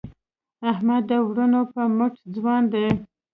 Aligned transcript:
احمد 0.71 1.03
د 1.09 1.11
وروڼو 1.27 1.61
په 1.73 1.81
مټ 1.97 2.13
ځوان 2.35 2.63
دی. 2.73 2.87